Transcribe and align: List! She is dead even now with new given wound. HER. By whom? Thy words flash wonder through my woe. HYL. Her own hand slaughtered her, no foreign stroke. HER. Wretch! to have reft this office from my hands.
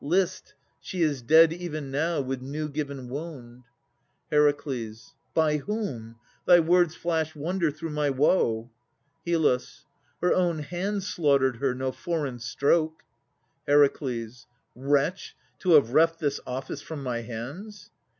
List! 0.03 0.55
She 0.79 1.03
is 1.03 1.21
dead 1.21 1.53
even 1.53 1.91
now 1.91 2.21
with 2.21 2.41
new 2.41 2.67
given 2.69 3.07
wound. 3.07 3.65
HER. 4.31 4.51
By 5.35 5.57
whom? 5.57 6.15
Thy 6.47 6.59
words 6.59 6.95
flash 6.95 7.35
wonder 7.35 7.69
through 7.69 7.91
my 7.91 8.09
woe. 8.09 8.71
HYL. 9.27 9.83
Her 10.19 10.33
own 10.33 10.57
hand 10.57 11.03
slaughtered 11.03 11.57
her, 11.57 11.75
no 11.75 11.91
foreign 11.91 12.39
stroke. 12.39 13.03
HER. 13.67 13.87
Wretch! 14.73 15.35
to 15.59 15.73
have 15.73 15.93
reft 15.93 16.17
this 16.17 16.39
office 16.47 16.81
from 16.81 17.03
my 17.03 17.19
hands. 17.21 17.91